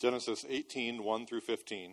[0.00, 1.92] Genesis 18 1 through 15.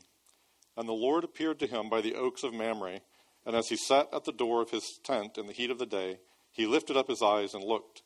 [0.78, 3.02] And the Lord appeared to him by the oaks of Mamre,
[3.46, 5.86] and as he sat at the door of his tent in the heat of the
[5.86, 8.04] day, he lifted up his eyes and looked.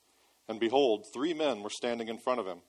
[0.50, 2.62] And behold, three men were standing in front of him.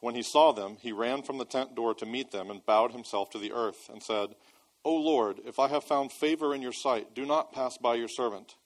[0.00, 2.90] When he saw them, he ran from the tent door to meet them and bowed
[2.90, 4.30] himself to the earth and said,
[4.84, 8.08] O Lord, if I have found favor in your sight, do not pass by your
[8.08, 8.56] servant.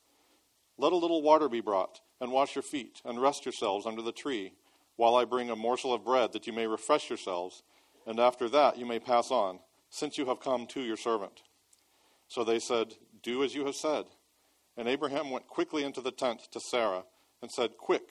[0.79, 4.13] Let a little water be brought, and wash your feet, and rest yourselves under the
[4.13, 4.55] tree,
[4.97, 7.63] while I bring a morsel of bread that you may refresh yourselves
[8.07, 11.43] and after that you may pass on, since you have come to your servant.
[12.29, 14.07] So they said, Do as you have said.
[14.77, 17.05] And Abraham went quickly into the tent to Sarah
[17.43, 18.09] and said, Quick,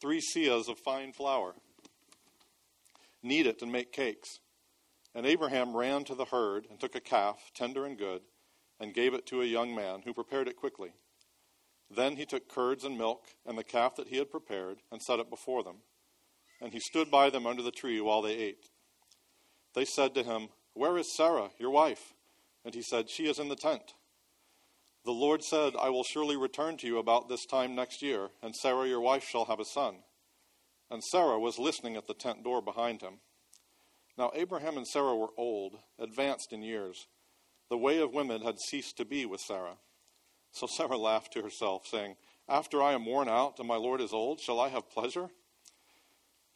[0.00, 1.54] three seahs of fine flour.
[3.22, 4.40] Knead it and make cakes.
[5.14, 8.22] And Abraham ran to the herd and took a calf, tender and good,
[8.80, 10.92] and gave it to a young man who prepared it quickly.
[11.90, 15.18] Then he took curds and milk and the calf that he had prepared and set
[15.18, 15.76] it before them.
[16.60, 18.68] And he stood by them under the tree while they ate.
[19.74, 22.14] They said to him, Where is Sarah, your wife?
[22.64, 23.94] And he said, She is in the tent.
[25.04, 28.54] The Lord said, I will surely return to you about this time next year, and
[28.54, 29.96] Sarah, your wife, shall have a son.
[30.90, 33.20] And Sarah was listening at the tent door behind him.
[34.18, 37.06] Now Abraham and Sarah were old, advanced in years.
[37.70, 39.76] The way of women had ceased to be with Sarah.
[40.52, 42.16] So Sarah laughed to herself, saying,
[42.48, 45.28] After I am worn out and my Lord is old, shall I have pleasure?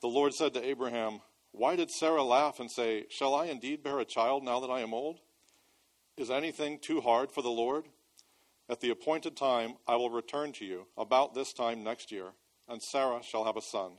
[0.01, 1.21] The Lord said to Abraham,
[1.53, 4.81] why did Sarah laugh and say, Shall I indeed bear a child now that I
[4.81, 5.21] am old?
[6.17, 7.85] Is anything too hard for the Lord?
[8.69, 12.29] At the appointed time I will return to you, about this time next year,
[12.69, 13.93] and Sarah shall have a son.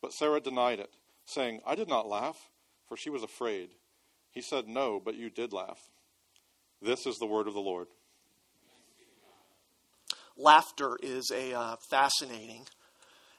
[0.00, 0.90] But Sarah denied it,
[1.26, 2.48] saying, I did not laugh,
[2.88, 3.70] for she was afraid.
[4.30, 5.90] He said, No, but you did laugh.
[6.80, 7.88] This is the word of the Lord.
[10.38, 12.66] Laughter is a uh, fascinating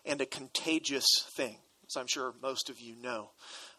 [0.06, 1.58] and a contagious thing
[1.96, 3.30] as I'm sure most of you know.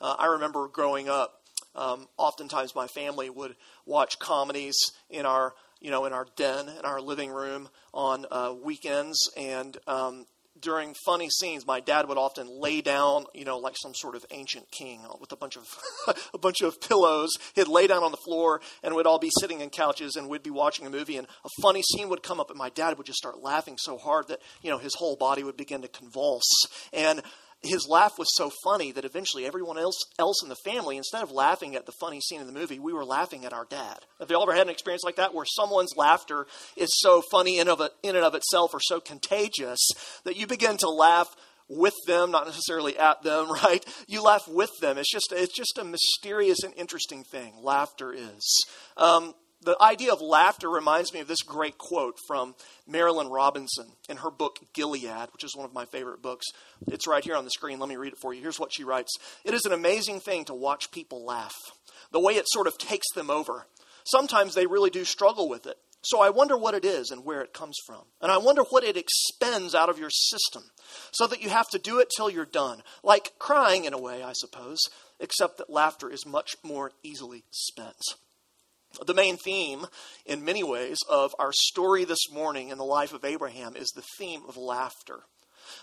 [0.00, 1.40] Uh, I remember growing up,
[1.74, 4.76] um, oftentimes my family would watch comedies
[5.10, 9.18] in our you know, in our den, in our living room on uh, weekends.
[9.36, 10.24] And um,
[10.58, 14.24] during funny scenes, my dad would often lay down, you know, like some sort of
[14.30, 15.68] ancient king with a bunch of
[16.34, 17.30] a bunch of pillows.
[17.54, 20.42] He'd lay down on the floor, and we'd all be sitting in couches, and we'd
[20.42, 23.06] be watching a movie, and a funny scene would come up, and my dad would
[23.06, 26.50] just start laughing so hard that you know his whole body would begin to convulse.
[26.94, 27.20] And
[27.64, 31.30] his laugh was so funny that eventually everyone else, else in the family, instead of
[31.30, 33.98] laughing at the funny scene in the movie, we were laughing at our dad.
[34.20, 37.68] Have you ever had an experience like that where someone's laughter is so funny in,
[37.68, 39.80] of it, in and of itself or so contagious
[40.24, 41.34] that you begin to laugh
[41.68, 43.84] with them, not necessarily at them, right?
[44.06, 44.98] You laugh with them.
[44.98, 47.54] It's just, it's just a mysterious and interesting thing.
[47.62, 48.64] Laughter is.
[48.96, 52.54] Um, the idea of laughter reminds me of this great quote from
[52.88, 56.46] Marilynne Robinson in her book Gilead, which is one of my favorite books.
[56.88, 57.78] It's right here on the screen.
[57.78, 58.42] Let me read it for you.
[58.42, 61.54] Here's what she writes It is an amazing thing to watch people laugh,
[62.12, 63.66] the way it sort of takes them over.
[64.04, 65.76] Sometimes they really do struggle with it.
[66.02, 68.02] So I wonder what it is and where it comes from.
[68.20, 70.64] And I wonder what it expends out of your system
[71.12, 72.82] so that you have to do it till you're done.
[73.02, 74.78] Like crying, in a way, I suppose,
[75.18, 77.96] except that laughter is much more easily spent.
[79.04, 79.86] The main theme,
[80.26, 84.04] in many ways, of our story this morning in the life of Abraham is the
[84.18, 85.20] theme of laughter.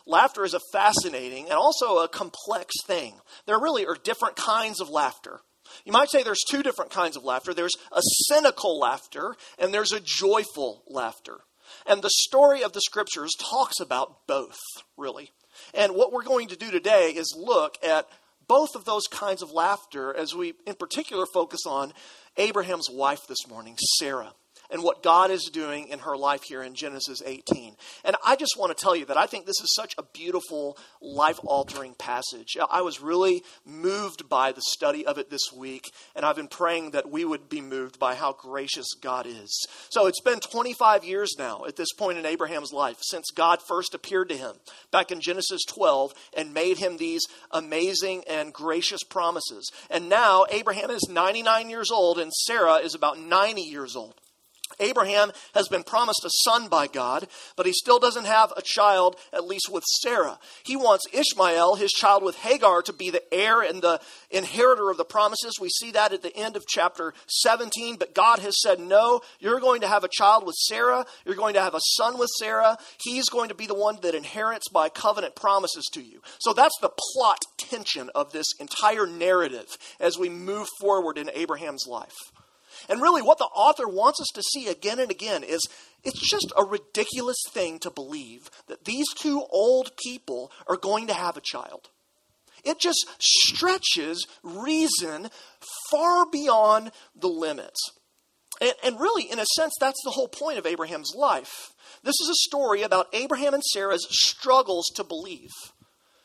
[0.06, 3.16] Laughter is a fascinating and also a complex thing.
[3.46, 5.42] There really are different kinds of laughter.
[5.86, 9.94] You might say there's two different kinds of laughter there's a cynical laughter, and there's
[9.94, 11.40] a joyful laughter.
[11.86, 14.60] And the story of the scriptures talks about both,
[14.98, 15.32] really.
[15.74, 18.08] And what we're going to do today is look at
[18.48, 21.94] both of those kinds of laughter as we, in particular, focus on
[22.38, 24.34] Abraham's wife this morning, Sarah
[24.72, 27.76] and what God is doing in her life here in Genesis 18.
[28.06, 30.78] And I just want to tell you that I think this is such a beautiful,
[31.02, 32.58] life altering passage.
[32.70, 36.92] I was really moved by the study of it this week, and I've been praying
[36.92, 39.68] that we would be moved by how gracious God is.
[39.90, 43.94] So it's been 25 years now at this point in Abraham's life since God first
[43.94, 44.56] appeared to him
[44.92, 47.22] back in Genesis 12 and made him these
[47.52, 49.70] amazing and gracious promises.
[49.90, 54.16] And now Abraham is 99 years old and Sarah is about 90 years old.
[54.80, 59.16] Abraham has been promised a son by God, but he still doesn't have a child,
[59.34, 60.40] at least with Sarah.
[60.64, 64.98] He wants Ishmael, his child with Hagar, to be the heir and the inheritor of
[64.98, 65.60] the promises.
[65.60, 69.60] We see that at the end of chapter 17, but God has said, No, you're
[69.60, 71.06] going to have a child with Sarah.
[71.26, 72.78] You're going to have a son with Sarah.
[73.04, 76.22] He's going to be the one that inherits by covenant promises to you.
[76.40, 81.86] So that's the plot tension of this entire narrative as we move forward in Abraham's
[81.88, 82.16] life.
[82.90, 85.62] And really, what the author wants us to see again and again is
[86.04, 91.14] it's just a ridiculous thing to believe that these two old people are going to
[91.14, 91.90] have a child.
[92.64, 95.30] It just stretches reason
[95.90, 97.80] far beyond the limits.
[98.60, 101.74] And, and, really, in a sense, that's the whole point of Abraham's life.
[102.04, 105.50] This is a story about Abraham and Sarah's struggles to believe.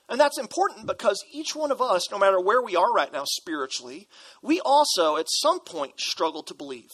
[0.09, 3.25] And that's important because each one of us, no matter where we are right now
[3.27, 4.07] spiritually,
[4.41, 6.91] we also at some point struggle to believe.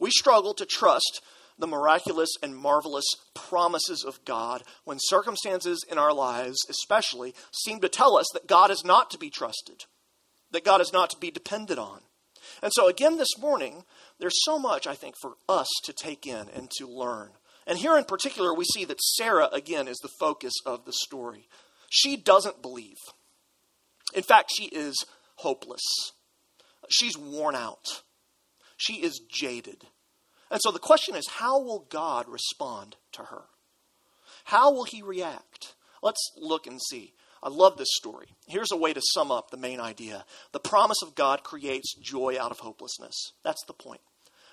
[0.00, 1.20] We struggle to trust
[1.58, 7.34] the miraculous and marvelous promises of God when circumstances in our lives, especially,
[7.64, 9.84] seem to tell us that God is not to be trusted,
[10.50, 12.00] that God is not to be depended on.
[12.62, 13.84] And so, again, this morning,
[14.18, 17.30] there's so much, I think, for us to take in and to learn.
[17.66, 21.48] And here in particular, we see that Sarah, again, is the focus of the story.
[21.88, 22.98] She doesn't believe.
[24.14, 25.04] In fact, she is
[25.36, 25.82] hopeless.
[26.88, 28.02] She's worn out.
[28.76, 29.84] She is jaded.
[30.50, 33.44] And so the question is how will God respond to her?
[34.44, 35.74] How will he react?
[36.02, 37.14] Let's look and see.
[37.42, 38.28] I love this story.
[38.46, 42.36] Here's a way to sum up the main idea the promise of God creates joy
[42.40, 43.32] out of hopelessness.
[43.44, 44.00] That's the point.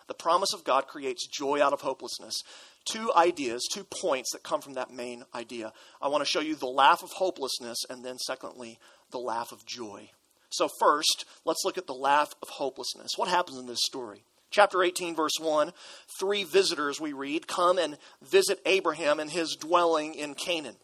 [0.07, 2.41] The promise of God creates joy out of hopelessness.
[2.85, 5.71] Two ideas, two points that come from that main idea.
[6.01, 8.77] I want to show you the laugh of hopelessness, and then, secondly,
[9.11, 10.09] the laugh of joy.
[10.49, 13.11] So, first, let's look at the laugh of hopelessness.
[13.15, 14.23] What happens in this story?
[14.51, 15.73] Chapter 18, verse 1
[16.19, 20.75] three visitors, we read, come and visit Abraham and his dwelling in Canaan.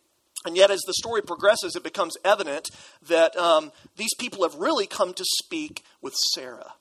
[0.46, 2.69] And yet, as the story progresses, it becomes evident
[3.07, 6.74] that um, these people have really come to speak with Sarah.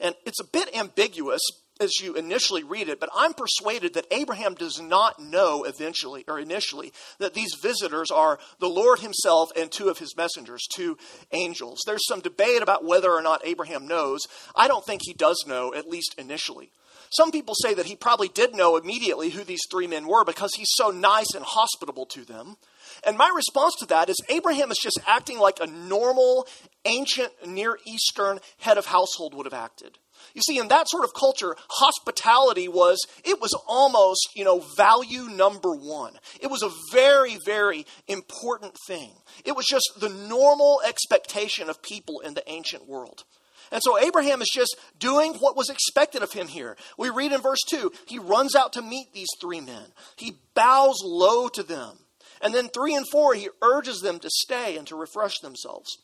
[0.00, 1.42] And it's a bit ambiguous
[1.80, 6.38] as you initially read it, but I'm persuaded that Abraham does not know eventually or
[6.38, 10.96] initially that these visitors are the Lord himself and two of his messengers, two
[11.32, 11.80] angels.
[11.86, 14.22] There's some debate about whether or not Abraham knows.
[14.54, 16.70] I don't think he does know, at least initially.
[17.10, 20.54] Some people say that he probably did know immediately who these three men were because
[20.54, 22.56] he's so nice and hospitable to them.
[23.04, 26.48] And my response to that is Abraham is just acting like a normal,
[26.84, 29.98] ancient Near Eastern head of household would have acted.
[30.34, 35.24] You see, in that sort of culture, hospitality was, it was almost, you know, value
[35.24, 36.18] number one.
[36.40, 39.12] It was a very, very important thing.
[39.44, 43.24] It was just the normal expectation of people in the ancient world.
[43.72, 46.76] And so Abraham is just doing what was expected of him here.
[46.96, 51.00] We read in verse 2 he runs out to meet these three men, he bows
[51.02, 51.98] low to them.
[52.42, 55.96] And then 3 and 4, he urges them to stay and to refresh themselves.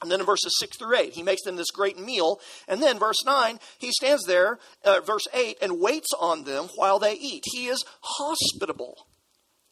[0.00, 2.40] And then in verses 6 through 8, he makes them this great meal.
[2.68, 6.98] And then, verse 9, he stands there, uh, verse 8, and waits on them while
[6.98, 7.42] they eat.
[7.46, 9.06] He is hospitable.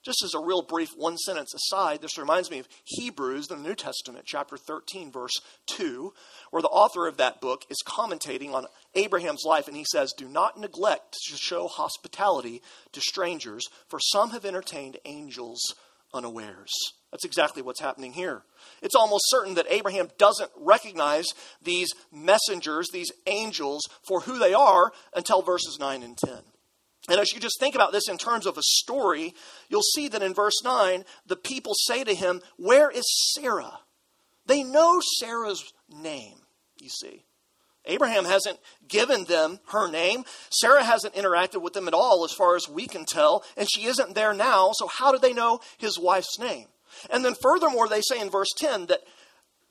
[0.06, 3.68] Just as a real brief one sentence aside, this reminds me of Hebrews, in the
[3.68, 5.32] New Testament, chapter 13, verse
[5.66, 6.12] 2,
[6.52, 10.28] where the author of that book is commentating on Abraham's life, and he says, Do
[10.28, 12.62] not neglect to show hospitality
[12.92, 15.60] to strangers, for some have entertained angels
[16.14, 16.72] unawares.
[17.10, 18.42] That's exactly what's happening here.
[18.82, 21.26] It's almost certain that Abraham doesn't recognize
[21.62, 26.38] these messengers, these angels, for who they are until verses 9 and 10.
[27.08, 29.34] And as you just think about this in terms of a story,
[29.68, 33.04] you'll see that in verse 9, the people say to him, Where is
[33.34, 33.80] Sarah?
[34.46, 36.38] They know Sarah's name,
[36.80, 37.24] you see.
[37.84, 40.24] Abraham hasn't given them her name.
[40.50, 43.86] Sarah hasn't interacted with them at all, as far as we can tell, and she
[43.86, 46.66] isn't there now, so how do they know his wife's name?
[47.10, 49.00] And then, furthermore, they say in verse 10 that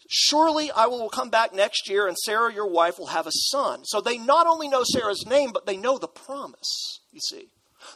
[0.07, 3.86] surely I will come back next year and Sarah, your wife, will have a son.
[3.86, 7.50] So they not only know Sarah's name, but they know the promise, you see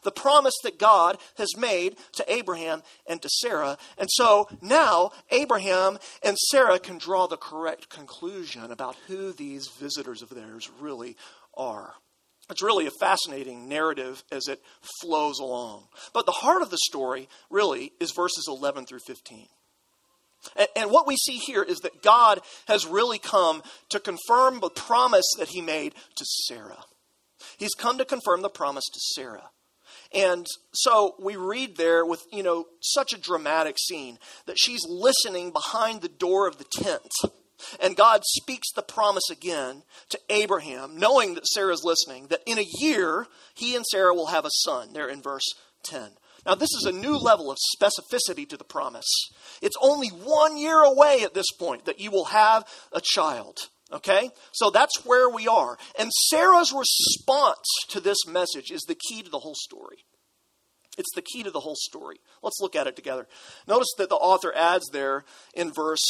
[0.04, 3.78] the promise that God has made to Abraham and to Sarah.
[3.98, 10.22] And so now Abraham and Sarah can draw the correct conclusion about who these visitors
[10.22, 11.18] of theirs really
[11.56, 11.96] are.
[12.50, 14.62] It's really a fascinating narrative as it
[15.02, 15.84] flows along.
[16.14, 19.48] But the heart of the story really is verses 11 through 15.
[20.76, 25.26] And, what we see here is that God has really come to confirm the promise
[25.38, 26.86] that he made to Sarah.
[27.58, 29.50] He's come to confirm the promise to Sarah.
[30.14, 35.52] And so we read there with, you know, such a dramatic scene that she's listening
[35.52, 37.12] behind the door of the tent.
[37.82, 42.68] And God speaks the promise again to Abraham, knowing that Sarah's listening, that in a
[42.80, 45.48] year he and Sarah will have a son, there in verse
[45.84, 46.12] 10.
[46.46, 49.10] Now, this is a new level of specificity to the promise.
[49.62, 53.58] It's only one year away at this point that you will have a child.
[53.92, 54.30] Okay?
[54.52, 55.78] So that's where we are.
[55.98, 60.06] And Sarah's response to this message is the key to the whole story.
[60.98, 62.18] It's the key to the whole story.
[62.44, 63.28] Let's look at it together.
[63.68, 65.24] Notice that the author adds there
[65.54, 66.04] in verse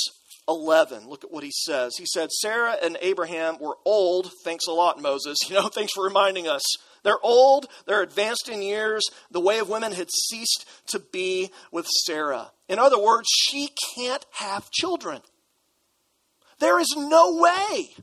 [0.50, 1.94] 11, look at what he says.
[1.98, 4.32] He said, Sarah and Abraham were old.
[4.44, 5.38] Thanks a lot, Moses.
[5.50, 6.62] You know, thanks for reminding us.
[7.04, 9.04] They're old, they're advanced in years.
[9.32, 12.52] The way of women had ceased to be with Sarah.
[12.68, 15.22] In other words, she can't have children.
[16.60, 17.96] There is no way.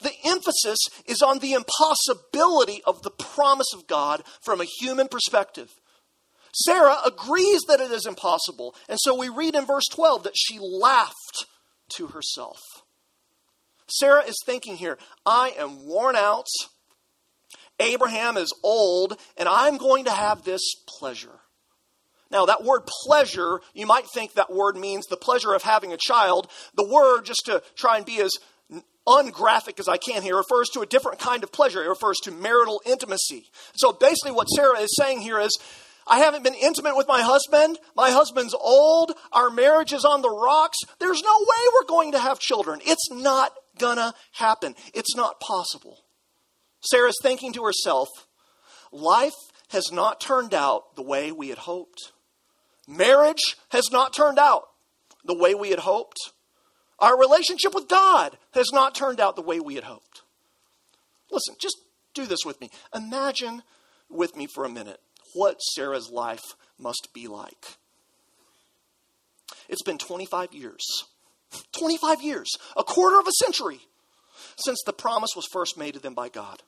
[0.00, 5.70] The emphasis is on the impossibility of the promise of God from a human perspective.
[6.52, 8.74] Sarah agrees that it is impossible.
[8.88, 11.46] And so we read in verse 12 that she laughed
[11.96, 12.60] to herself.
[13.88, 16.46] Sarah is thinking here, I am worn out.
[17.80, 21.40] Abraham is old, and I'm going to have this pleasure.
[22.30, 25.96] Now, that word pleasure, you might think that word means the pleasure of having a
[25.96, 26.48] child.
[26.76, 28.30] The word, just to try and be as
[29.06, 31.82] ungraphic as I can here, refers to a different kind of pleasure.
[31.82, 33.50] It refers to marital intimacy.
[33.74, 35.58] So basically, what Sarah is saying here is
[36.10, 37.78] I haven't been intimate with my husband.
[37.94, 39.12] My husband's old.
[39.32, 40.78] Our marriage is on the rocks.
[40.98, 42.80] There's no way we're going to have children.
[42.84, 44.74] It's not gonna happen.
[44.92, 45.98] It's not possible.
[46.80, 48.08] Sarah's thinking to herself,
[48.90, 49.36] life
[49.68, 52.12] has not turned out the way we had hoped.
[52.88, 54.64] Marriage has not turned out
[55.24, 56.18] the way we had hoped.
[56.98, 60.22] Our relationship with God has not turned out the way we had hoped.
[61.30, 61.76] Listen, just
[62.14, 62.68] do this with me.
[62.92, 63.62] Imagine
[64.08, 65.00] with me for a minute
[65.34, 66.44] what Sarah's life
[66.78, 67.76] must be like.
[69.68, 70.84] It's been 25 years.
[71.78, 73.80] 25 years, a quarter of a century
[74.56, 76.62] since the promise was first made to them by God.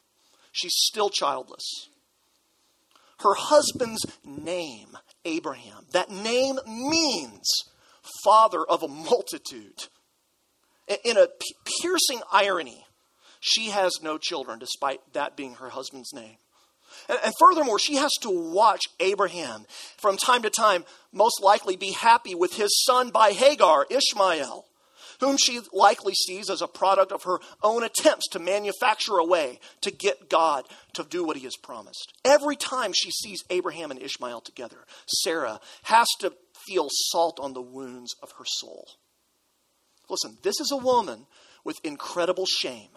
[0.51, 1.89] She's still childless.
[3.21, 7.49] Her husband's name, Abraham, that name means
[8.25, 9.87] father of a multitude.
[11.05, 11.29] In a
[11.81, 12.85] piercing irony,
[13.41, 16.37] she has no children, despite that being her husband's name.
[17.09, 22.35] And, furthermore, she has to watch Abraham from time to time, most likely be happy
[22.35, 24.67] with his son by Hagar, Ishmael,
[25.21, 29.61] whom she likely sees as a product of her own attempts to manufacture a way
[29.81, 32.13] to get God to do what he has promised.
[32.25, 36.33] Every time she sees Abraham and Ishmael together, Sarah has to
[36.67, 38.87] feel salt on the wounds of her soul.
[40.09, 41.27] Listen, this is a woman
[41.65, 42.91] with incredible shame.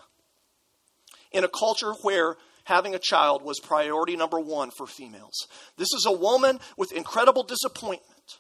[1.32, 5.48] In a culture where having a child was priority number one for females.
[5.78, 8.40] This is a woman with incredible disappointment.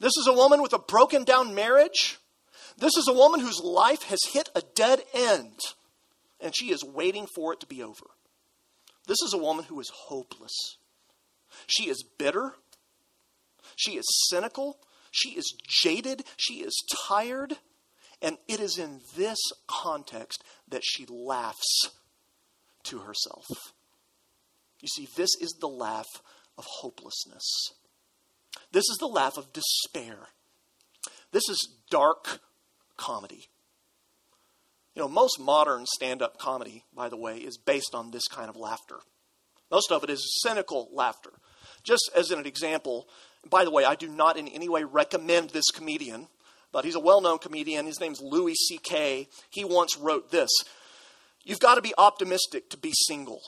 [0.00, 2.18] This is a woman with a broken down marriage.
[2.76, 5.58] This is a woman whose life has hit a dead end,
[6.40, 8.06] and she is waiting for it to be over.
[9.06, 10.76] This is a woman who is hopeless.
[11.66, 12.54] She is bitter.
[13.76, 14.78] She is cynical.
[15.12, 16.24] She is jaded.
[16.36, 17.58] She is tired.
[18.20, 21.90] And it is in this context that she laughs
[22.84, 23.46] to herself.
[24.80, 26.08] You see, this is the laugh
[26.58, 27.72] of hopelessness.
[28.72, 30.28] This is the laugh of despair.
[31.32, 32.40] This is dark
[32.96, 33.48] comedy.
[34.94, 38.48] You know, most modern stand up comedy, by the way, is based on this kind
[38.48, 38.96] of laughter.
[39.70, 41.32] Most of it is cynical laughter.
[41.82, 43.08] Just as an example,
[43.48, 46.28] by the way, I do not in any way recommend this comedian,
[46.72, 47.86] but he's a well known comedian.
[47.86, 49.28] His name's Louis C.K.
[49.50, 50.50] He once wrote this
[51.44, 53.40] You've got to be optimistic to be single.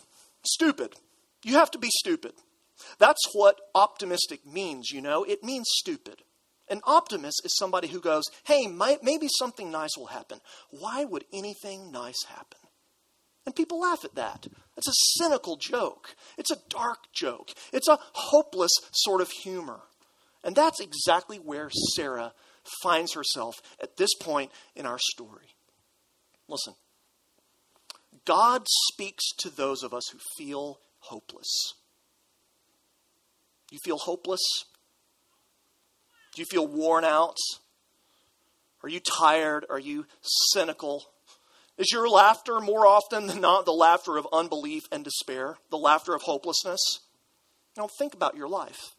[0.45, 0.95] Stupid.
[1.43, 2.33] You have to be stupid.
[2.99, 5.25] That's what optimistic means, you know.
[5.25, 6.23] It means stupid.
[6.69, 10.41] An optimist is somebody who goes, hey, maybe something nice will happen.
[10.71, 12.59] Why would anything nice happen?
[13.47, 14.49] And people laugh at that.
[14.77, 16.17] It's a cynical joke.
[16.37, 17.51] It's a dark joke.
[17.73, 19.81] It's a hopeless sort of humor.
[20.43, 22.33] And that's exactly where Sarah
[22.83, 25.55] finds herself at this point in our story.
[26.49, 26.75] Listen,
[28.27, 31.75] God speaks to those of us who feel hopeless.
[33.71, 34.41] You feel hopeless?
[36.35, 37.37] Do you feel worn out?
[38.83, 39.65] Are you tired?
[39.71, 40.07] Are you
[40.53, 41.05] cynical?
[41.79, 46.15] Is your laughter more often than not the laughter of unbelief and despair, the laughter
[46.15, 46.81] of hopelessness?
[47.77, 48.96] Now, think about your life.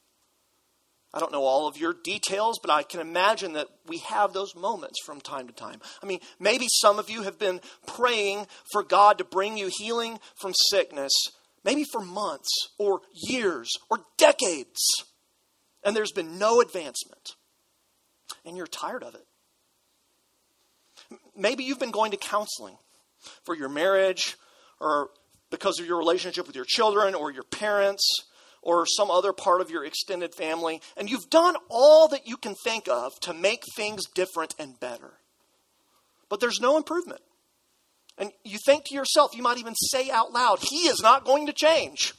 [1.18, 4.56] I don't know all of your details, but I can imagine that we have those
[4.56, 5.80] moments from time to time.
[6.04, 10.20] I mean, maybe some of you have been praying for God to bring you healing
[10.40, 11.12] from sickness,
[11.64, 14.78] maybe for months or years or decades,
[15.84, 17.32] and there's been no advancement,
[18.46, 19.26] and you're tired of it.
[21.36, 22.78] Maybe you've been going to counseling
[23.44, 24.38] for your marriage
[24.80, 25.10] or
[25.50, 28.08] because of your relationship with your children or your parents
[28.62, 32.56] or some other part of your extended family, and you've done all that you can
[32.64, 35.14] think of to make things different and better.
[36.30, 37.22] But there's no improvement.
[38.18, 41.48] And you think to yourself, you might even say out loud, He is not going
[41.48, 42.14] to change.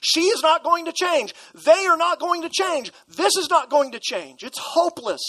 [0.00, 1.34] She is not going to change.
[1.54, 2.92] They are not going to change.
[3.08, 4.42] This is not going to change.
[4.42, 5.22] It's hopeless.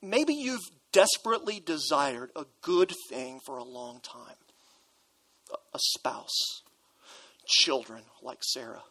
[0.00, 0.60] maybe you've
[0.92, 4.36] desperately desired a good thing for a long time
[5.74, 6.61] a spouse,
[7.46, 8.82] children like Sarah,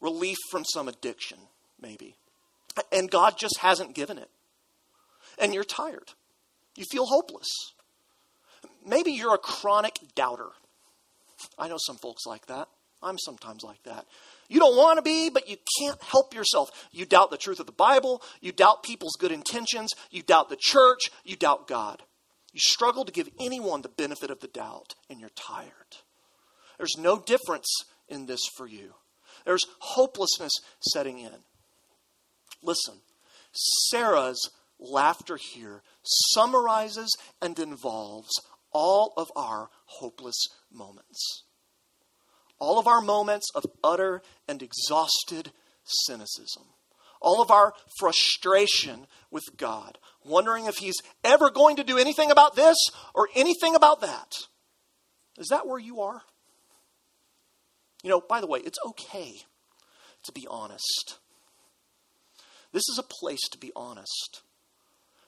[0.00, 1.38] relief from some addiction,
[1.80, 2.16] maybe.
[2.92, 4.30] And God just hasn't given it.
[5.38, 6.12] And you're tired.
[6.76, 7.48] You feel hopeless.
[8.84, 10.50] Maybe you're a chronic doubter.
[11.58, 12.68] I know some folks like that.
[13.02, 14.06] I'm sometimes like that.
[14.48, 16.70] You don't want to be, but you can't help yourself.
[16.92, 18.22] You doubt the truth of the Bible.
[18.40, 19.92] You doubt people's good intentions.
[20.10, 21.10] You doubt the church.
[21.24, 22.02] You doubt God.
[22.52, 25.98] You struggle to give anyone the benefit of the doubt, and you're tired.
[26.78, 27.66] There's no difference
[28.08, 28.94] in this for you.
[29.44, 31.32] There's hopelessness setting in.
[32.62, 32.96] Listen,
[33.90, 38.30] Sarah's laughter here summarizes and involves
[38.72, 41.44] all of our hopeless moments.
[42.58, 45.52] All of our moments of utter and exhausted
[45.84, 46.64] cynicism.
[47.20, 52.56] All of our frustration with God, wondering if He's ever going to do anything about
[52.56, 52.76] this
[53.14, 54.32] or anything about that.
[55.38, 56.22] Is that where you are?
[58.06, 59.32] You know, by the way, it's okay
[60.22, 61.16] to be honest.
[62.72, 64.42] This is a place to be honest.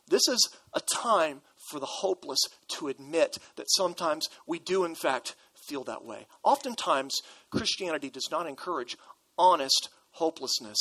[0.06, 2.38] This is a time for the hopeless
[2.76, 5.34] to admit that sometimes we do, in fact,
[5.66, 6.28] feel that way.
[6.44, 7.20] Oftentimes,
[7.50, 8.96] Christianity does not encourage
[9.36, 10.78] honest hopelessness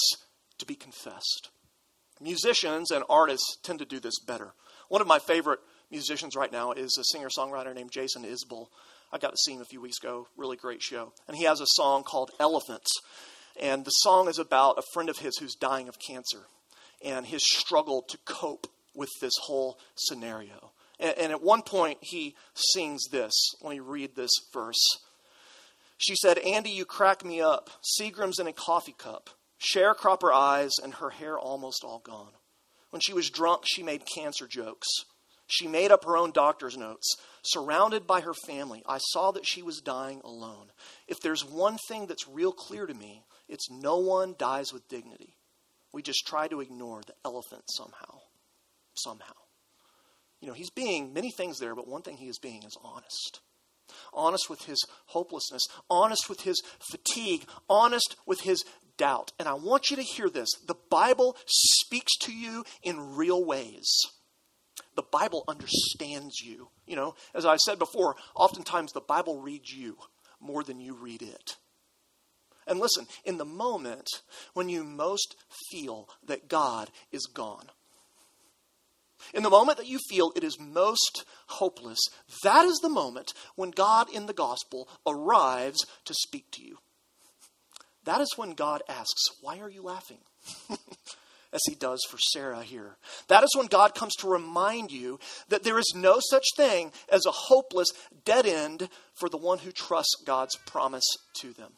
[0.59, 1.49] to be confessed.
[2.21, 4.53] Musicians and artists tend to do this better.
[4.89, 8.67] One of my favorite musicians right now is a singer songwriter named Jason Isbell.
[9.11, 10.27] I got to see him a few weeks ago.
[10.35, 11.13] Really great show.
[11.27, 12.89] And he has a song called Elephants.
[13.59, 16.43] And the song is about a friend of his who's dying of cancer
[17.03, 20.71] and his struggle to cope with this whole scenario.
[20.99, 23.33] And, and at one point, he sings this.
[23.61, 24.83] Let me read this verse.
[25.97, 27.69] She said, Andy, you crack me up.
[27.99, 29.29] Seagram's in a coffee cup,
[29.59, 32.31] sharecropper eyes, and her hair almost all gone.
[32.91, 34.87] When she was drunk, she made cancer jokes.
[35.47, 37.15] She made up her own doctor's notes.
[37.41, 40.71] Surrounded by her family, I saw that she was dying alone.
[41.07, 45.37] If there's one thing that's real clear to me, it's no one dies with dignity.
[45.93, 48.19] We just try to ignore the elephant somehow.
[48.93, 49.33] Somehow.
[50.41, 53.39] You know, he's being many things there, but one thing he is being is honest.
[54.13, 58.65] Honest with his hopelessness, honest with his fatigue, honest with his
[58.97, 59.31] doubt.
[59.39, 63.87] And I want you to hear this the Bible speaks to you in real ways
[64.97, 66.67] the Bible understands you.
[66.85, 69.97] You know, as I said before, oftentimes the Bible reads you
[70.41, 71.55] more than you read it.
[72.65, 74.07] And listen, in the moment
[74.53, 75.35] when you most
[75.71, 77.67] feel that God is gone,
[79.33, 81.99] in the moment that you feel it is most hopeless,
[82.43, 86.79] that is the moment when God in the gospel arrives to speak to you.
[88.03, 90.19] That is when God asks, Why are you laughing?
[91.53, 92.97] as he does for Sarah here.
[93.27, 97.25] That is when God comes to remind you that there is no such thing as
[97.25, 97.89] a hopeless
[98.25, 101.05] dead end for the one who trusts God's promise
[101.41, 101.73] to them.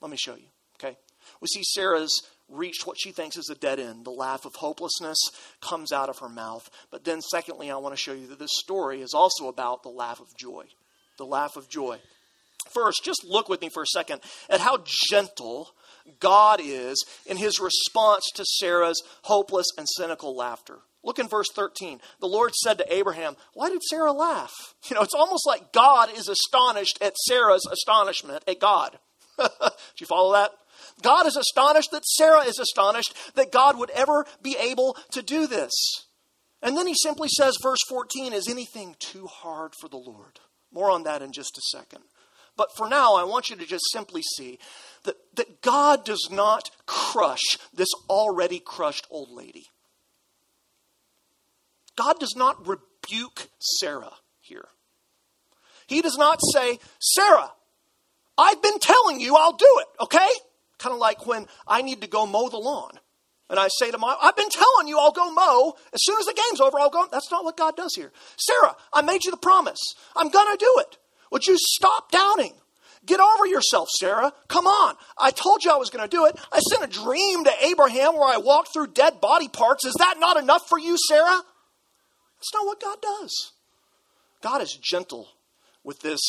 [0.00, 0.96] Let me show you, okay?
[1.40, 4.04] We see Sarah's reached what she thinks is a dead end.
[4.04, 5.18] The laugh of hopelessness
[5.60, 6.68] comes out of her mouth.
[6.90, 9.88] But then, secondly, I want to show you that this story is also about the
[9.88, 10.66] laugh of joy.
[11.18, 11.98] The laugh of joy.
[12.72, 15.70] First, just look with me for a second at how gentle
[16.20, 20.78] God is in his response to Sarah's hopeless and cynical laughter.
[21.02, 22.00] Look in verse 13.
[22.20, 24.52] The Lord said to Abraham, Why did Sarah laugh?
[24.88, 28.98] You know, it's almost like God is astonished at Sarah's astonishment at God.
[29.38, 29.48] Do
[29.98, 30.50] you follow that?
[31.02, 35.46] God is astonished that Sarah is astonished that God would ever be able to do
[35.46, 35.72] this.
[36.62, 40.40] And then he simply says, verse 14, Is anything too hard for the Lord?
[40.72, 42.02] More on that in just a second.
[42.56, 44.58] But for now, I want you to just simply see
[45.04, 49.66] that, that God does not crush this already crushed old lady.
[51.96, 54.68] God does not rebuke Sarah here.
[55.86, 57.52] He does not say, Sarah,
[58.36, 60.28] I've been telling you I'll do it, okay?
[60.78, 62.92] Kind of like when I need to go mow the lawn.
[63.48, 65.74] And I say to my, I've been telling you I'll go mow.
[65.92, 67.06] As soon as the game's over, I'll go.
[67.10, 68.12] That's not what God does here.
[68.36, 69.78] Sarah, I made you the promise.
[70.16, 70.98] I'm going to do it.
[71.30, 72.54] Would you stop doubting?
[73.04, 74.32] Get over yourself, Sarah.
[74.48, 74.96] Come on.
[75.16, 76.36] I told you I was going to do it.
[76.52, 79.84] I sent a dream to Abraham where I walked through dead body parts.
[79.84, 81.40] Is that not enough for you, Sarah?
[82.36, 83.52] That's not what God does.
[84.42, 85.28] God is gentle
[85.84, 86.20] with this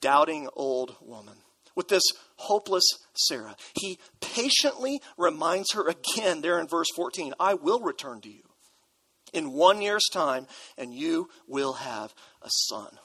[0.00, 1.36] doubting old woman,
[1.74, 2.04] with this
[2.36, 3.56] hopeless Sarah.
[3.74, 8.42] He patiently reminds her again there in verse 14 I will return to you
[9.32, 12.98] in one year's time, and you will have a son.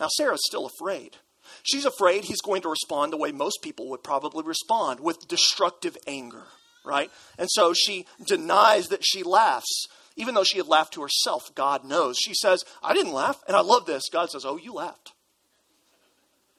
[0.00, 1.18] Now, Sarah's still afraid.
[1.62, 5.96] She's afraid he's going to respond the way most people would probably respond with destructive
[6.06, 6.44] anger,
[6.84, 7.10] right?
[7.38, 9.86] And so she denies that she laughs.
[10.16, 12.16] Even though she had laughed to herself, God knows.
[12.18, 13.42] She says, I didn't laugh.
[13.46, 14.04] And I love this.
[14.10, 15.12] God says, Oh, you laughed.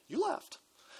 [0.08, 0.58] You laughed.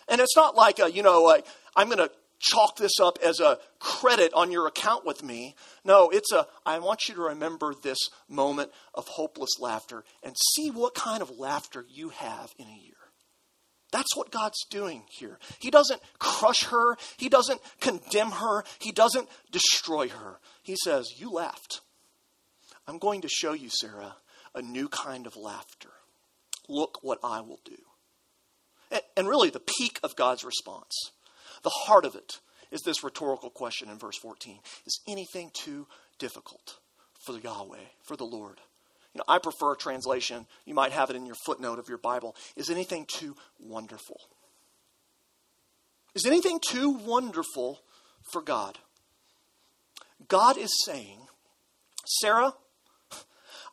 [0.08, 3.40] And it's not like, a, you know, like, I'm going to chalk this up as
[3.40, 5.56] a credit on your account with me.
[5.86, 10.72] No, it's a, I want you to remember this moment of hopeless laughter and see
[10.72, 12.96] what kind of laughter you have in a year.
[13.92, 15.38] That's what God's doing here.
[15.60, 20.40] He doesn't crush her, He doesn't condemn her, He doesn't destroy her.
[20.64, 21.82] He says, You laughed.
[22.88, 24.16] I'm going to show you, Sarah,
[24.56, 25.92] a new kind of laughter.
[26.68, 27.78] Look what I will do.
[29.16, 31.12] And really, the peak of God's response,
[31.64, 32.40] the heart of it,
[32.72, 35.88] is this rhetorical question in verse 14 Is anything too
[36.20, 36.80] difficult
[37.26, 38.60] for Yahweh, for the Lord?
[39.14, 40.46] You know, I prefer a translation.
[40.66, 42.36] You might have it in your footnote of your Bible.
[42.56, 44.22] Is anything too wonderful?
[46.16, 47.82] Is anything too wonderful
[48.32, 48.78] for God?
[50.28, 51.20] God is saying,
[52.06, 52.54] Sarah,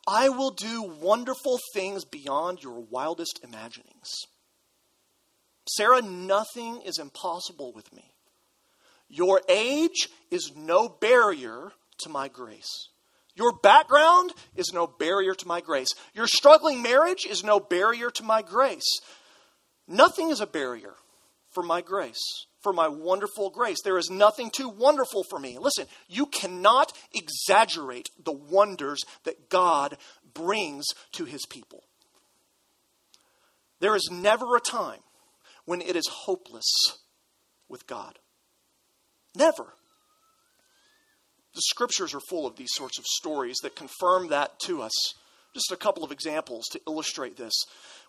[0.07, 4.09] I will do wonderful things beyond your wildest imaginings.
[5.68, 8.04] Sarah, nothing is impossible with me.
[9.09, 12.88] Your age is no barrier to my grace.
[13.35, 15.88] Your background is no barrier to my grace.
[16.14, 19.00] Your struggling marriage is no barrier to my grace.
[19.87, 20.94] Nothing is a barrier
[21.50, 23.78] for my grace, for my wonderful grace.
[23.83, 25.57] There is nothing too wonderful for me.
[25.59, 29.96] Listen, you cannot exaggerate the wonders that God
[30.35, 31.85] brings to his people.
[33.81, 35.00] There is never a time
[35.68, 36.64] when it is hopeless
[37.68, 38.18] with God.
[39.37, 39.74] Never.
[41.54, 44.94] The scriptures are full of these sorts of stories that confirm that to us.
[45.52, 47.52] Just a couple of examples to illustrate this.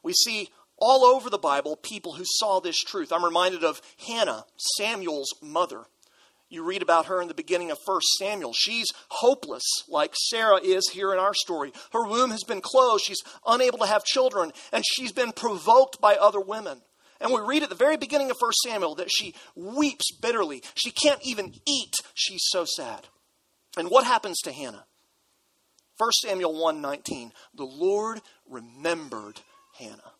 [0.03, 3.11] We see all over the Bible people who saw this truth.
[3.11, 4.45] I'm reminded of Hannah,
[4.77, 5.83] Samuel's mother.
[6.47, 8.53] You read about her in the beginning of 1 Samuel.
[8.53, 11.73] She's hopeless, like Sarah is here in our story.
[11.91, 13.03] Her womb has been closed.
[13.03, 16.83] She's unable to have children, and she's been provoked by other women.
[17.19, 20.63] And we read at the very beginning of 1 Samuel that she weeps bitterly.
[20.75, 21.95] She can't even eat.
[22.13, 23.07] She's so sad.
[23.77, 24.85] And what happens to Hannah?
[25.97, 27.33] 1 Samuel 1:19.
[27.53, 29.41] The Lord remembered
[29.77, 30.13] Hannah.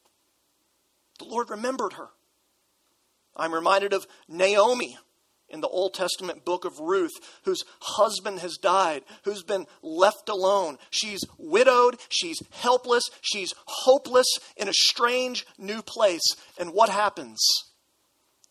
[1.20, 2.10] The Lord remembered her.
[3.36, 4.98] I'm reminded of Naomi
[5.50, 10.78] in the Old Testament book of Ruth, whose husband has died, who's been left alone.
[10.90, 16.28] She's widowed, she's helpless, she's hopeless in a strange new place.
[16.58, 17.40] And what happens?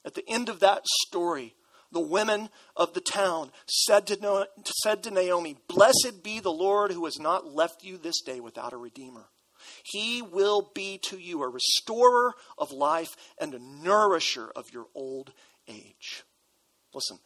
[0.04, 1.54] At the end of that story,
[1.90, 4.48] the women of the town said to,
[4.82, 8.72] said to Naomi, Blessed be the Lord who has not left you this day without
[8.72, 9.26] a redeemer.
[9.84, 15.32] He will be to you a restorer of life and a nourisher of your old
[15.66, 16.24] age.
[16.94, 17.18] Listen,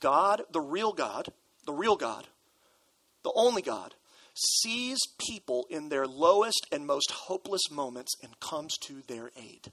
[0.00, 1.28] God, the real God,
[1.66, 2.26] the real God,
[3.22, 3.94] the only God,
[4.34, 9.72] sees people in their lowest and most hopeless moments and comes to their aid.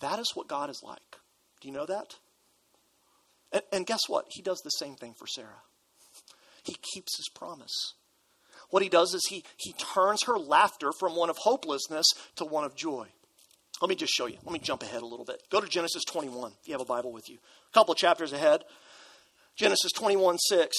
[0.00, 1.18] That is what God is like.
[1.60, 2.16] Do you know that?
[3.52, 4.26] And, and guess what?
[4.30, 5.62] He does the same thing for Sarah.
[6.64, 7.94] He keeps his promise.
[8.70, 12.64] What he does is he, he turns her laughter from one of hopelessness to one
[12.64, 13.08] of joy.
[13.80, 14.36] Let me just show you.
[14.44, 15.42] Let me jump ahead a little bit.
[15.50, 17.36] Go to Genesis 21 if you have a Bible with you.
[17.36, 18.62] A couple chapters ahead.
[19.56, 20.76] Genesis 21 6.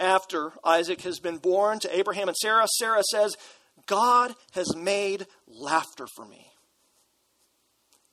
[0.00, 3.36] After Isaac has been born to Abraham and Sarah, Sarah says,
[3.86, 6.46] God has made laughter for me.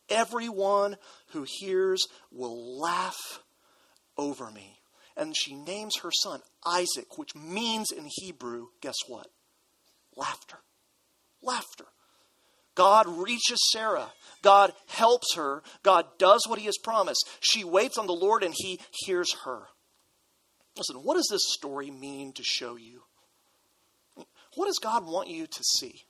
[0.09, 0.97] Everyone
[1.31, 3.39] who hears will laugh
[4.17, 4.79] over me.
[5.17, 9.27] And she names her son Isaac, which means in Hebrew, guess what?
[10.15, 10.57] Laughter.
[11.41, 11.85] Laughter.
[12.75, 14.11] God reaches Sarah.
[14.41, 15.63] God helps her.
[15.81, 17.27] God does what he has promised.
[17.39, 19.63] She waits on the Lord and he hears her.
[20.77, 23.03] Listen, what does this story mean to show you?
[24.55, 26.03] What does God want you to see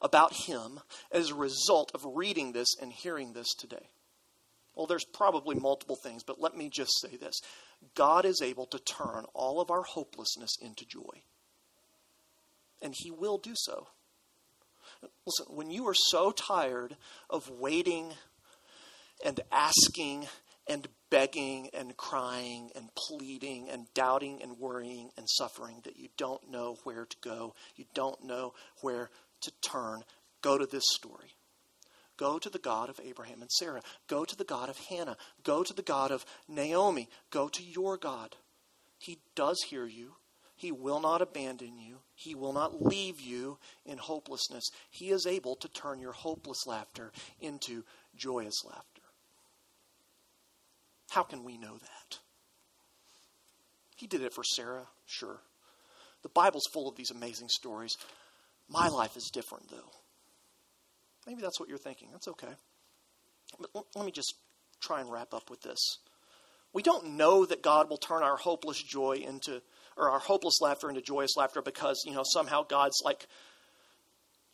[0.00, 0.80] about him
[1.12, 3.88] as a result of reading this and hearing this today?
[4.74, 7.40] Well, there's probably multiple things, but let me just say this
[7.94, 11.22] God is able to turn all of our hopelessness into joy.
[12.82, 13.88] And He will do so.
[15.26, 16.96] Listen, when you are so tired
[17.30, 18.12] of waiting
[19.24, 20.26] and asking
[20.66, 26.50] and begging and crying and pleading and doubting and worrying and suffering that you don't
[26.50, 29.10] know where to go, you don't know where
[29.42, 30.02] to turn,
[30.40, 31.36] go to this story.
[32.16, 33.82] Go to the God of Abraham and Sarah.
[34.06, 35.16] Go to the God of Hannah.
[35.42, 37.08] Go to the God of Naomi.
[37.30, 38.36] Go to your God.
[38.98, 40.14] He does hear you.
[40.64, 41.98] He will not abandon you.
[42.14, 44.70] He will not leave you in hopelessness.
[44.88, 47.84] He is able to turn your hopeless laughter into
[48.16, 49.02] joyous laughter.
[51.10, 52.18] How can we know that?
[53.94, 55.40] He did it for Sarah, sure.
[56.22, 57.98] The Bible's full of these amazing stories.
[58.66, 59.90] My life is different, though.
[61.26, 62.08] Maybe that's what you're thinking.
[62.10, 62.54] That's okay.
[63.60, 64.32] But let me just
[64.80, 65.98] try and wrap up with this.
[66.72, 69.62] We don't know that God will turn our hopeless joy into,
[69.96, 73.26] or our hopeless laughter into joyous laughter because, you know, somehow God's like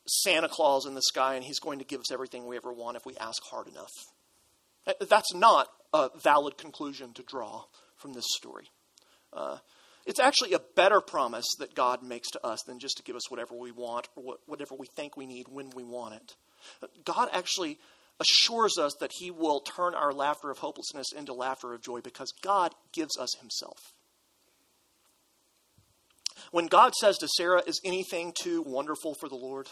[0.06, 2.96] Santa Claus in the sky and he's going to give us everything we ever want
[2.96, 3.92] if we ask hard enough.
[4.86, 7.64] Uh, that's not a valid conclusion to draw
[7.96, 8.70] from this story.
[9.32, 9.58] Uh,
[10.06, 13.30] it's actually a better promise that God makes to us than just to give us
[13.30, 16.36] whatever we want or whatever we think we need when we want it.
[17.04, 17.78] God actually
[18.18, 22.32] assures us that He will turn our laughter of hopelessness into laughter of joy because
[22.42, 23.94] God gives us Himself.
[26.50, 29.68] When God says to Sarah, Is anything too wonderful for the Lord?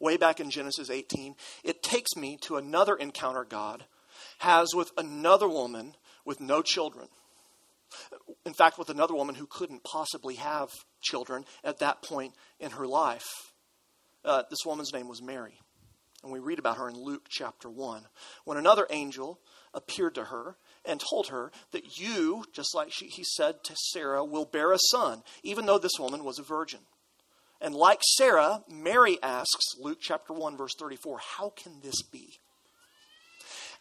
[0.00, 1.34] way back in Genesis 18,
[1.64, 3.84] it takes me to another encounter God
[4.38, 7.08] has with another woman with no children.
[8.44, 10.68] In fact, with another woman who couldn't possibly have
[11.00, 13.26] children at that point in her life.
[14.24, 15.58] Uh, this woman's name was Mary.
[16.22, 18.02] And we read about her in Luke chapter 1.
[18.44, 19.38] When another angel
[19.72, 24.24] appeared to her and told her that you, just like she, he said to Sarah,
[24.24, 26.80] will bear a son, even though this woman was a virgin.
[27.60, 32.38] And like Sarah, Mary asks, Luke chapter 1, verse 34, How can this be?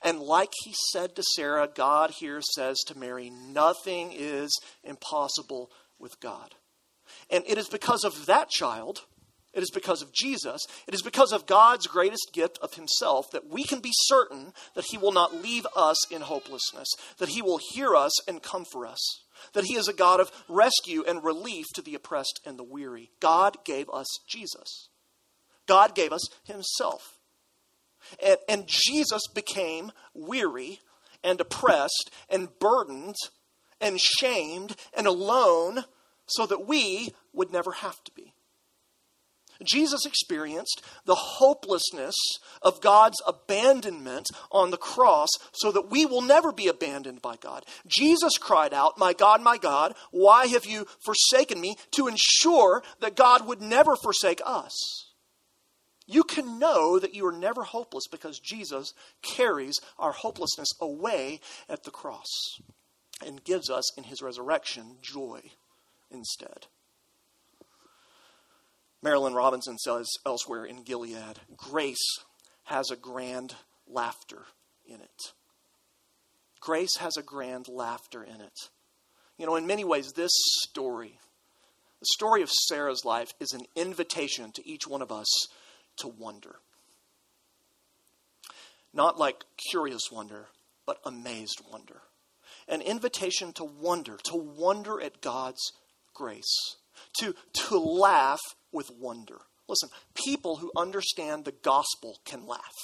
[0.02, 4.52] And like he said to Sarah, God here says to Mary, Nothing is
[4.84, 6.56] impossible with God.
[7.30, 9.06] And it is because of that child,
[9.54, 13.48] it is because of Jesus, it is because of God's greatest gift of himself that
[13.48, 16.88] we can be certain that he will not leave us in hopelessness,
[17.20, 20.32] that he will hear us and come for us that he is a God of
[20.48, 23.12] rescue and relief to the oppressed and the weary.
[23.20, 24.90] God gave us Jesus.
[25.68, 27.18] God gave us himself.
[28.24, 30.80] And, and Jesus became weary
[31.24, 33.16] and oppressed and burdened
[33.80, 35.86] and shamed and alone
[36.26, 38.34] so that we would never have to be.
[39.64, 42.16] Jesus experienced the hopelessness
[42.62, 47.66] of God's abandonment on the cross so that we will never be abandoned by God.
[47.88, 51.76] Jesus cried out, My God, my God, why have you forsaken me?
[51.92, 55.12] to ensure that God would never forsake us.
[56.06, 61.84] You can know that you are never hopeless because Jesus carries our hopelessness away at
[61.84, 62.28] the cross
[63.26, 65.42] and gives us in his resurrection joy
[66.12, 66.68] instead.
[69.04, 72.20] Marilynne Robinson says elsewhere in Gilead grace
[72.66, 74.44] has a grand laughter
[74.86, 75.34] in it.
[76.62, 78.70] Grace has a grand laughter in it.
[79.38, 81.20] You know, in many ways, this story,
[82.00, 85.28] the story of Sarah's life, is an invitation to each one of us
[85.98, 86.56] to wonder.
[88.94, 90.48] Not like curious wonder,
[90.86, 92.04] but amazed wonder.
[92.70, 95.74] An invitation to wonder, to wonder at God's
[96.14, 96.78] grace,
[97.18, 98.40] to, to laugh
[98.74, 99.40] with wonder.
[99.68, 102.78] Listen, people who understand the gospel can laugh.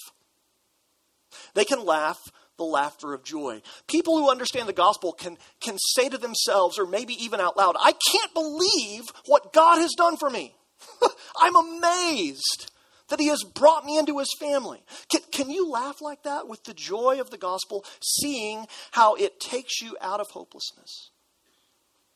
[1.53, 2.19] They can laugh
[2.57, 3.61] the laughter of joy.
[3.87, 7.75] People who understand the gospel can, can say to themselves, or maybe even out loud,
[7.79, 10.55] I can't believe what God has done for me.
[11.39, 12.71] I'm amazed
[13.09, 14.83] that He has brought me into His family.
[15.09, 19.39] Can, can you laugh like that with the joy of the gospel, seeing how it
[19.39, 21.11] takes you out of hopelessness?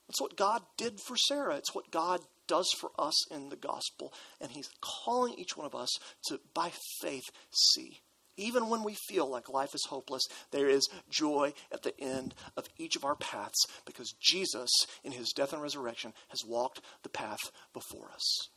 [0.07, 1.55] That's what God did for Sarah.
[1.55, 4.13] It's what God does for us in the gospel.
[4.41, 5.89] And He's calling each one of us
[6.27, 8.01] to, by faith, see.
[8.35, 12.65] Even when we feel like life is hopeless, there is joy at the end of
[12.77, 14.69] each of our paths because Jesus,
[15.03, 18.47] in his death and resurrection, has walked the path before us.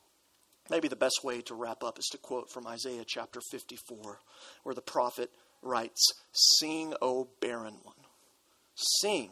[0.70, 4.18] Maybe the best way to wrap up is to quote from Isaiah chapter 54,
[4.62, 5.30] where the prophet
[5.62, 7.94] writes Sing, O barren one.
[8.74, 9.30] Sing,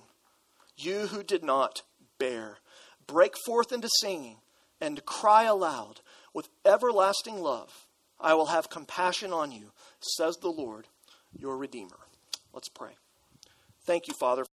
[0.76, 1.82] you who did not
[2.18, 2.58] bear.
[3.06, 4.38] Break forth into singing
[4.80, 6.00] and cry aloud
[6.32, 7.87] with everlasting love.
[8.20, 10.87] I will have compassion on you, says the Lord,
[11.37, 11.98] your Redeemer.
[12.52, 12.92] Let's pray.
[13.84, 14.46] Thank you, Father.